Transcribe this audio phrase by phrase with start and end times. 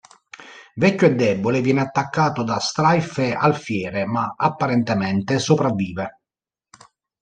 [0.81, 6.21] Vecchio e debole, viene attaccato da Stryfe e Alfiere, ma apparentemente sopravvive.